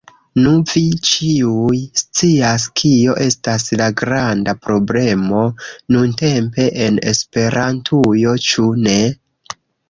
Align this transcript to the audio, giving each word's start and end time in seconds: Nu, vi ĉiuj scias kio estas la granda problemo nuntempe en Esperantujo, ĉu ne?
Nu, 0.43 0.51
vi 0.69 0.81
ĉiuj 1.07 1.81
scias 1.99 2.65
kio 2.81 3.17
estas 3.25 3.65
la 3.81 3.89
granda 3.99 4.55
problemo 4.63 5.43
nuntempe 5.97 6.67
en 6.87 6.99
Esperantujo, 7.13 8.35
ĉu 8.49 8.67
ne? 8.89 8.99